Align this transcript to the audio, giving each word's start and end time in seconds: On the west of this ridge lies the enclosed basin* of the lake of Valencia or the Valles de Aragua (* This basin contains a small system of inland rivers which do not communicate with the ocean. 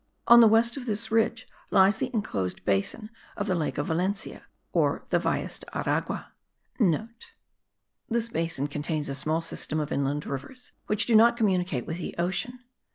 On 0.25 0.41
the 0.41 0.47
west 0.47 0.77
of 0.77 0.87
this 0.87 1.11
ridge 1.11 1.47
lies 1.69 1.97
the 1.97 2.09
enclosed 2.11 2.65
basin* 2.65 3.11
of 3.37 3.45
the 3.45 3.53
lake 3.53 3.77
of 3.77 3.85
Valencia 3.85 4.45
or 4.73 5.05
the 5.11 5.19
Valles 5.19 5.59
de 5.59 5.77
Aragua 5.79 6.33
(* 7.07 8.09
This 8.09 8.29
basin 8.29 8.65
contains 8.65 9.09
a 9.09 9.13
small 9.13 9.41
system 9.41 9.79
of 9.79 9.91
inland 9.91 10.25
rivers 10.25 10.71
which 10.87 11.05
do 11.05 11.15
not 11.15 11.37
communicate 11.37 11.85
with 11.85 11.99
the 11.99 12.15
ocean. 12.17 12.61